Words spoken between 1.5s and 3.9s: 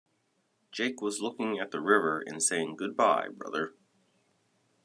at the river and saying Goodbye, brother.